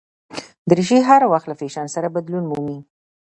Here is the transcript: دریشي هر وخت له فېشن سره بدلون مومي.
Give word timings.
دریشي 0.69 0.99
هر 1.09 1.21
وخت 1.31 1.45
له 1.47 1.55
فېشن 1.59 1.87
سره 1.95 2.07
بدلون 2.15 2.43
مومي. 2.51 2.79